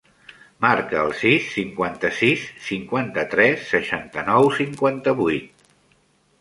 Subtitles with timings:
[0.65, 5.67] Marca el sis, cinquanta-sis, cinquanta-tres, seixanta-nou, cinquanta-vuit.